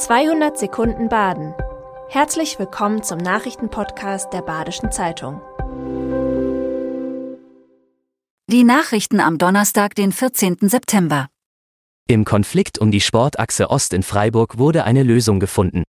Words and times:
200 0.00 0.58
Sekunden 0.58 1.10
Baden. 1.10 1.52
Herzlich 2.08 2.58
willkommen 2.58 3.02
zum 3.02 3.18
Nachrichtenpodcast 3.18 4.32
der 4.32 4.40
Badischen 4.40 4.90
Zeitung. 4.90 5.42
Die 8.50 8.64
Nachrichten 8.64 9.20
am 9.20 9.36
Donnerstag, 9.36 9.94
den 9.94 10.10
14. 10.10 10.56
September. 10.62 11.28
Im 12.08 12.24
Konflikt 12.24 12.78
um 12.78 12.90
die 12.90 13.02
Sportachse 13.02 13.68
Ost 13.68 13.92
in 13.92 14.02
Freiburg 14.02 14.56
wurde 14.56 14.84
eine 14.84 15.02
Lösung 15.02 15.38
gefunden. 15.38 15.84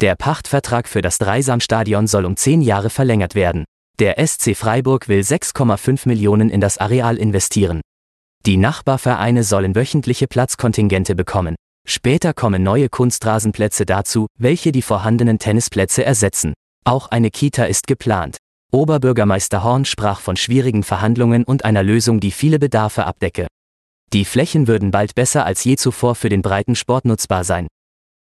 Der 0.00 0.16
Pachtvertrag 0.16 0.88
für 0.88 1.02
das 1.02 1.18
Dreisamstadion 1.18 2.06
soll 2.06 2.24
um 2.24 2.36
zehn 2.38 2.62
Jahre 2.62 2.88
verlängert 2.88 3.34
werden. 3.34 3.66
Der 3.98 4.14
SC 4.26 4.56
Freiburg 4.56 5.08
will 5.08 5.20
6,5 5.20 6.08
Millionen 6.08 6.48
in 6.48 6.62
das 6.62 6.78
Areal 6.78 7.18
investieren. 7.18 7.82
Die 8.46 8.56
Nachbarvereine 8.56 9.44
sollen 9.44 9.74
wöchentliche 9.74 10.26
Platzkontingente 10.26 11.14
bekommen. 11.14 11.54
Später 11.86 12.32
kommen 12.32 12.62
neue 12.62 12.88
Kunstrasenplätze 12.88 13.84
dazu, 13.86 14.26
welche 14.38 14.72
die 14.72 14.82
vorhandenen 14.82 15.38
Tennisplätze 15.38 16.04
ersetzen. 16.04 16.54
Auch 16.84 17.08
eine 17.08 17.30
Kita 17.30 17.64
ist 17.64 17.86
geplant. 17.86 18.38
Oberbürgermeister 18.72 19.62
Horn 19.62 19.84
sprach 19.84 20.20
von 20.20 20.36
schwierigen 20.36 20.82
Verhandlungen 20.82 21.44
und 21.44 21.64
einer 21.64 21.82
Lösung, 21.82 22.20
die 22.20 22.30
viele 22.30 22.58
Bedarfe 22.58 23.04
abdecke. 23.04 23.46
Die 24.12 24.24
Flächen 24.24 24.68
würden 24.68 24.90
bald 24.90 25.14
besser 25.14 25.44
als 25.44 25.64
je 25.64 25.76
zuvor 25.76 26.14
für 26.14 26.28
den 26.28 26.42
breiten 26.42 26.74
Sport 26.74 27.04
nutzbar 27.04 27.44
sein. 27.44 27.66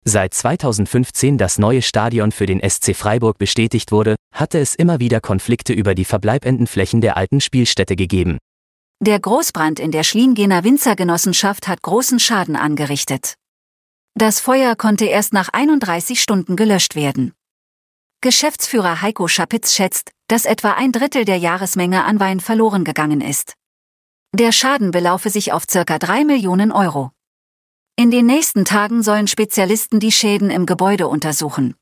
Seit 0.05 0.33
2015 0.33 1.37
das 1.37 1.57
neue 1.57 1.81
Stadion 1.81 2.31
für 2.31 2.45
den 2.45 2.61
SC 2.67 2.95
Freiburg 2.95 3.37
bestätigt 3.37 3.91
wurde, 3.91 4.15
hatte 4.33 4.59
es 4.59 4.75
immer 4.75 5.01
wieder 5.01 5.19
Konflikte 5.19 5.73
über 5.73 5.95
die 5.95 6.05
verbleibenden 6.05 6.67
Flächen 6.67 7.01
der 7.01 7.17
alten 7.17 7.41
Spielstätte 7.41 7.95
gegeben. 7.95 8.37
Der 9.01 9.19
Großbrand 9.19 9.79
in 9.79 9.91
der 9.91 10.03
Schliengener 10.03 10.63
Winzergenossenschaft 10.63 11.67
hat 11.67 11.81
großen 11.81 12.19
Schaden 12.19 12.55
angerichtet. 12.55 13.35
Das 14.17 14.39
Feuer 14.39 14.75
konnte 14.75 15.05
erst 15.05 15.31
nach 15.31 15.49
31 15.49 16.19
Stunden 16.19 16.55
gelöscht 16.55 16.95
werden. 16.95 17.33
Geschäftsführer 18.21 19.03
Heiko 19.03 19.27
Schapitz 19.27 19.75
schätzt, 19.75 20.09
dass 20.27 20.45
etwa 20.45 20.71
ein 20.71 20.91
Drittel 20.91 21.23
der 21.23 21.37
Jahresmenge 21.37 22.03
an 22.03 22.19
Wein 22.19 22.39
verloren 22.39 22.83
gegangen 22.83 23.21
ist. 23.21 23.53
Der 24.33 24.51
Schaden 24.51 24.89
belaufe 24.89 25.29
sich 25.29 25.53
auf 25.53 25.65
circa 25.69 25.99
3 25.99 26.25
Millionen 26.25 26.71
Euro. 26.71 27.11
In 27.95 28.09
den 28.09 28.25
nächsten 28.25 28.65
Tagen 28.65 29.03
sollen 29.03 29.27
Spezialisten 29.27 29.99
die 29.99 30.11
Schäden 30.11 30.49
im 30.49 30.65
Gebäude 30.65 31.07
untersuchen. 31.07 31.75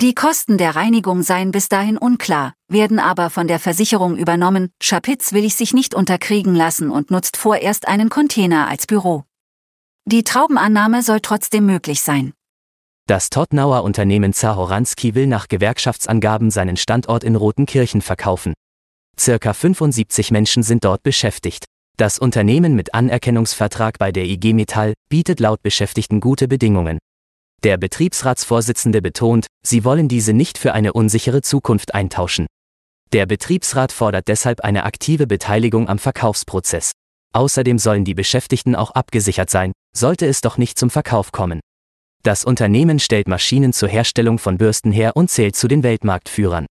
Die 0.00 0.14
Kosten 0.14 0.56
der 0.56 0.76
Reinigung 0.76 1.24
seien 1.24 1.50
bis 1.50 1.68
dahin 1.68 1.98
unklar, 1.98 2.54
werden 2.68 3.00
aber 3.00 3.28
von 3.28 3.48
der 3.48 3.58
Versicherung 3.58 4.16
übernommen. 4.16 4.70
Schapitz 4.80 5.32
will 5.32 5.44
ich 5.44 5.56
sich 5.56 5.74
nicht 5.74 5.96
unterkriegen 5.96 6.54
lassen 6.54 6.92
und 6.92 7.10
nutzt 7.10 7.36
vorerst 7.36 7.88
einen 7.88 8.08
Container 8.08 8.68
als 8.68 8.86
Büro. 8.86 9.24
Die 10.10 10.24
Traubenannahme 10.24 11.04
soll 11.04 11.20
trotzdem 11.20 11.66
möglich 11.66 12.00
sein. 12.00 12.32
Das 13.06 13.30
Tottenauer 13.30 13.84
Unternehmen 13.84 14.32
Zahoranski 14.32 15.14
will 15.14 15.28
nach 15.28 15.46
Gewerkschaftsangaben 15.46 16.50
seinen 16.50 16.76
Standort 16.76 17.22
in 17.22 17.36
Rotenkirchen 17.36 18.02
verkaufen. 18.02 18.54
Circa 19.16 19.52
75 19.52 20.32
Menschen 20.32 20.64
sind 20.64 20.84
dort 20.84 21.04
beschäftigt. 21.04 21.64
Das 21.96 22.18
Unternehmen 22.18 22.74
mit 22.74 22.92
Anerkennungsvertrag 22.92 23.98
bei 23.98 24.10
der 24.10 24.24
IG 24.24 24.52
Metall 24.52 24.94
bietet 25.08 25.38
laut 25.38 25.62
Beschäftigten 25.62 26.18
gute 26.18 26.48
Bedingungen. 26.48 26.98
Der 27.62 27.76
Betriebsratsvorsitzende 27.76 29.02
betont, 29.02 29.46
sie 29.64 29.84
wollen 29.84 30.08
diese 30.08 30.32
nicht 30.32 30.58
für 30.58 30.72
eine 30.72 30.92
unsichere 30.92 31.42
Zukunft 31.42 31.94
eintauschen. 31.94 32.46
Der 33.12 33.26
Betriebsrat 33.26 33.92
fordert 33.92 34.26
deshalb 34.26 34.62
eine 34.62 34.82
aktive 34.82 35.28
Beteiligung 35.28 35.88
am 35.88 36.00
Verkaufsprozess. 36.00 36.90
Außerdem 37.32 37.78
sollen 37.78 38.04
die 38.04 38.14
Beschäftigten 38.14 38.74
auch 38.74 38.90
abgesichert 38.90 39.50
sein, 39.50 39.72
sollte 39.96 40.26
es 40.26 40.40
doch 40.40 40.58
nicht 40.58 40.78
zum 40.78 40.90
Verkauf 40.90 41.32
kommen. 41.32 41.60
Das 42.22 42.44
Unternehmen 42.44 42.98
stellt 42.98 43.28
Maschinen 43.28 43.72
zur 43.72 43.88
Herstellung 43.88 44.38
von 44.38 44.58
Bürsten 44.58 44.92
her 44.92 45.12
und 45.16 45.30
zählt 45.30 45.56
zu 45.56 45.68
den 45.68 45.82
Weltmarktführern. 45.82 46.66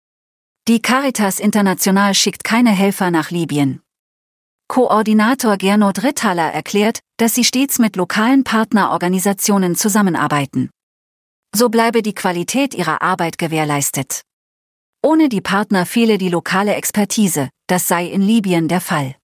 Die 0.69 0.83
Caritas 0.83 1.41
International 1.41 2.15
schickt 2.15 2.45
keine 2.45 2.71
Helfer 2.71 3.11
nach 3.11 3.31
Libyen. 3.31 3.81
Koordinator 4.69 5.57
Gernot 5.57 6.03
Rittaler 6.03 6.53
erklärt, 6.53 7.01
dass 7.17 7.35
sie 7.35 7.45
stets 7.45 7.79
mit 7.79 7.97
lokalen 7.97 8.45
Partnerorganisationen 8.45 9.77
zusammenarbeiten. 9.77 10.69
So 11.57 11.71
bleibe 11.71 12.03
die 12.03 12.15
Qualität 12.15 12.75
ihrer 12.75 13.01
Arbeit 13.01 13.39
gewährleistet. 13.39 14.21
Ohne 15.03 15.31
die 15.31 15.41
Partner 15.41 15.87
fehle 15.87 16.19
die 16.19 16.29
lokale 16.29 16.75
Expertise, 16.75 17.49
das 17.67 17.89
sei 17.89 18.05
in 18.07 18.21
Libyen 18.21 18.69
der 18.69 18.83
Fall. 18.83 19.15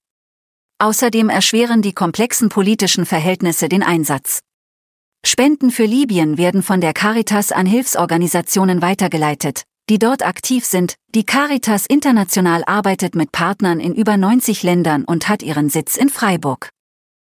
Außerdem 0.77 1.29
erschweren 1.29 1.81
die 1.81 1.93
komplexen 1.93 2.49
politischen 2.49 3.05
Verhältnisse 3.05 3.69
den 3.69 3.81
Einsatz. 3.81 4.41
Spenden 5.25 5.71
für 5.71 5.85
Libyen 5.85 6.37
werden 6.37 6.61
von 6.61 6.81
der 6.81 6.93
Caritas 6.93 7.51
an 7.51 7.65
Hilfsorganisationen 7.65 8.81
weitergeleitet, 8.81 9.63
die 9.89 9.99
dort 9.99 10.25
aktiv 10.25 10.65
sind. 10.65 10.95
Die 11.15 11.25
Caritas 11.25 11.85
International 11.85 12.63
arbeitet 12.65 13.15
mit 13.15 13.31
Partnern 13.31 13.79
in 13.79 13.95
über 13.95 14.17
90 14.17 14.63
Ländern 14.63 15.05
und 15.05 15.29
hat 15.29 15.43
ihren 15.43 15.69
Sitz 15.69 15.95
in 15.95 16.09
Freiburg. 16.09 16.69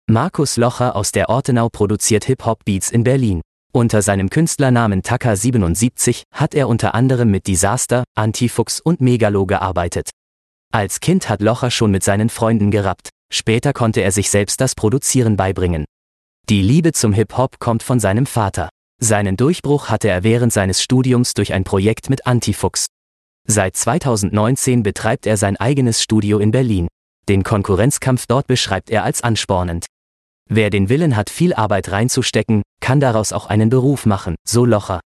Markus 0.09 0.56
Locher 0.56 0.94
aus 0.94 1.10
der 1.10 1.28
Ortenau 1.28 1.69
produziert 1.69 2.24
Hip-Hop-Beats 2.24 2.91
in 2.91 3.03
Berlin. 3.03 3.41
Unter 3.72 4.03
seinem 4.03 4.30
Künstlernamen 4.30 5.03
Taka77 5.03 6.22
hat 6.32 6.54
er 6.54 6.69
unter 6.69 6.94
anderem 6.94 7.30
mit 7.30 7.47
Disaster, 7.47 8.04
Antifuchs 8.14 8.80
und 8.80 9.00
Megalo 9.00 9.47
gearbeitet. 9.47 10.10
Als 10.72 11.00
Kind 11.00 11.28
hat 11.28 11.42
Locher 11.42 11.70
schon 11.70 11.91
mit 11.91 12.03
seinen 12.03 12.30
Freunden 12.30 12.70
gerappt, 12.70 13.10
später 13.32 13.72
konnte 13.72 14.03
er 14.03 14.12
sich 14.12 14.31
selbst 14.31 14.60
das 14.60 14.75
Produzieren 14.75 15.37
beibringen. 15.37 15.84
Die 16.48 16.62
Liebe 16.62 16.93
zum 16.93 17.12
Hip-Hop 17.12 17.59
kommt 17.59 17.82
von 17.82 18.00
seinem 18.00 18.26
Vater. 18.26 18.69
Seinen 19.00 19.37
Durchbruch 19.37 19.88
hatte 19.88 20.09
er 20.09 20.22
während 20.22 20.53
seines 20.53 20.82
Studiums 20.82 21.34
durch 21.34 21.53
ein 21.53 21.65
Projekt 21.65 22.10
mit 22.10 22.26
Antifuchs. 22.26 22.87
Seit 23.48 23.76
2019 23.76 24.82
betreibt 24.82 25.26
er 25.26 25.37
sein 25.37 25.56
eigenes 25.56 26.03
Studio 26.03 26.38
in 26.38 26.50
Berlin. 26.53 26.88
Den 27.28 27.42
Konkurrenzkampf 27.42 28.26
dort 28.26 28.47
beschreibt 28.47 28.91
er 28.91 29.04
als 29.04 29.22
anspornend. 29.22 29.87
Wer 30.48 30.71
den 30.71 30.88
Willen 30.88 31.16
hat, 31.16 31.31
viel 31.31 31.54
Arbeit 31.54 31.91
reinzustecken, 31.91 32.62
kann 32.81 33.00
daraus 33.00 33.32
auch 33.32 33.47
einen 33.47 33.71
Beruf 33.71 34.06
machen, 34.06 34.34
so 34.47 34.65
Locher. 34.65 35.00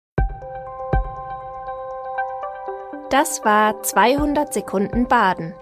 Das 3.11 3.45
war 3.45 3.83
200 3.83 4.55
Sekunden 4.55 5.09
Baden. 5.09 5.55